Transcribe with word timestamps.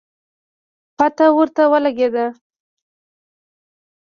پته 0.97 1.25
ورته 1.35 1.63
ولګېده 1.71 2.25